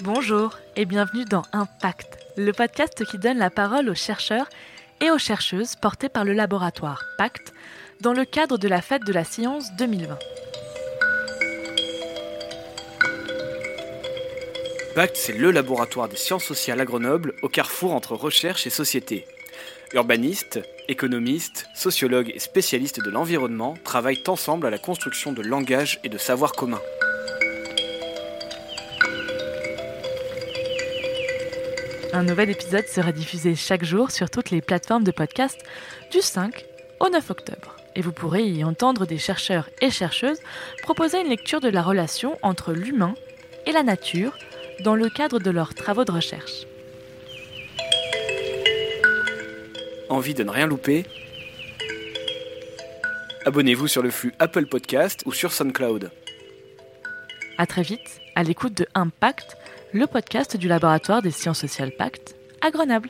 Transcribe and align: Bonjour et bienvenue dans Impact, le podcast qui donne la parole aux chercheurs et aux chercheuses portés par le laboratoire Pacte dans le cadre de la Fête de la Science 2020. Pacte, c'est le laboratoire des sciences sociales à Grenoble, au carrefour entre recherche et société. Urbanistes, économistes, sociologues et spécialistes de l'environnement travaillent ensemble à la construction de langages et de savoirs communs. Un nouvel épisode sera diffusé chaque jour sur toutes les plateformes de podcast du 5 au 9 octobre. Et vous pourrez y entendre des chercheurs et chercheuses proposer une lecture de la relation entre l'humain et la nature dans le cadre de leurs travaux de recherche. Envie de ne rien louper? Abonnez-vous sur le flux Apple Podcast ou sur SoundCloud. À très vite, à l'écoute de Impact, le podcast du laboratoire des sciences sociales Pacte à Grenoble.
Bonjour 0.00 0.58
et 0.76 0.84
bienvenue 0.84 1.24
dans 1.24 1.42
Impact, 1.52 2.18
le 2.36 2.52
podcast 2.52 3.04
qui 3.06 3.18
donne 3.18 3.38
la 3.38 3.48
parole 3.48 3.88
aux 3.88 3.94
chercheurs 3.94 4.48
et 5.00 5.10
aux 5.10 5.18
chercheuses 5.18 5.74
portés 5.74 6.10
par 6.10 6.24
le 6.24 6.34
laboratoire 6.34 7.02
Pacte 7.16 7.54
dans 8.02 8.12
le 8.12 8.26
cadre 8.26 8.58
de 8.58 8.68
la 8.68 8.82
Fête 8.82 9.04
de 9.04 9.12
la 9.12 9.24
Science 9.24 9.74
2020. 9.78 10.18
Pacte, 14.94 15.16
c'est 15.16 15.32
le 15.32 15.50
laboratoire 15.50 16.08
des 16.08 16.16
sciences 16.16 16.44
sociales 16.44 16.80
à 16.80 16.84
Grenoble, 16.84 17.34
au 17.42 17.48
carrefour 17.48 17.94
entre 17.94 18.14
recherche 18.14 18.66
et 18.66 18.70
société. 18.70 19.26
Urbanistes, 19.94 20.60
économistes, 20.88 21.68
sociologues 21.74 22.32
et 22.34 22.38
spécialistes 22.38 23.02
de 23.02 23.10
l'environnement 23.10 23.74
travaillent 23.82 24.22
ensemble 24.26 24.66
à 24.66 24.70
la 24.70 24.78
construction 24.78 25.32
de 25.32 25.42
langages 25.42 26.00
et 26.04 26.08
de 26.10 26.18
savoirs 26.18 26.52
communs. 26.52 26.82
Un 32.12 32.22
nouvel 32.22 32.50
épisode 32.50 32.86
sera 32.86 33.12
diffusé 33.12 33.54
chaque 33.54 33.84
jour 33.84 34.10
sur 34.10 34.30
toutes 34.30 34.50
les 34.50 34.60
plateformes 34.60 35.04
de 35.04 35.10
podcast 35.10 35.58
du 36.10 36.20
5 36.20 36.64
au 37.00 37.08
9 37.08 37.30
octobre. 37.30 37.76
Et 37.94 38.00
vous 38.00 38.12
pourrez 38.12 38.44
y 38.44 38.64
entendre 38.64 39.06
des 39.06 39.18
chercheurs 39.18 39.68
et 39.80 39.90
chercheuses 39.90 40.40
proposer 40.82 41.20
une 41.20 41.28
lecture 41.28 41.60
de 41.60 41.68
la 41.68 41.82
relation 41.82 42.38
entre 42.42 42.72
l'humain 42.72 43.14
et 43.66 43.72
la 43.72 43.82
nature 43.82 44.36
dans 44.80 44.94
le 44.94 45.08
cadre 45.08 45.38
de 45.38 45.50
leurs 45.50 45.74
travaux 45.74 46.04
de 46.04 46.12
recherche. 46.12 46.66
Envie 50.08 50.34
de 50.34 50.44
ne 50.44 50.50
rien 50.50 50.66
louper? 50.66 51.04
Abonnez-vous 53.44 53.88
sur 53.88 54.02
le 54.02 54.10
flux 54.10 54.34
Apple 54.38 54.66
Podcast 54.66 55.22
ou 55.26 55.32
sur 55.32 55.52
SoundCloud. 55.52 56.10
À 57.58 57.66
très 57.66 57.82
vite, 57.82 58.20
à 58.34 58.42
l'écoute 58.42 58.76
de 58.76 58.86
Impact, 58.94 59.56
le 59.94 60.06
podcast 60.06 60.58
du 60.58 60.68
laboratoire 60.68 61.22
des 61.22 61.30
sciences 61.30 61.60
sociales 61.60 61.92
Pacte 61.96 62.36
à 62.60 62.70
Grenoble. 62.70 63.08